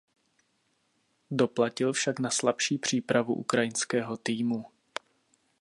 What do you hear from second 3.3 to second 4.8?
ukrajinského týmu.